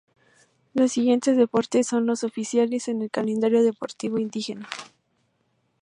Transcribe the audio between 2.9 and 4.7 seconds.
el calendario deportivo indígena.